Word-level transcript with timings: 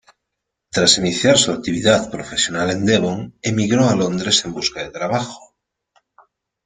Tras 0.71 0.97
iniciar 0.97 1.37
su 1.37 1.51
actividad 1.51 2.09
profesional 2.09 2.71
en 2.71 2.87
Devon, 2.87 3.37
emigró 3.43 3.87
a 3.87 3.95
Londres 3.95 4.43
en 4.45 4.51
busca 4.53 4.81
de 4.81 4.89
trabajo. 4.89 5.53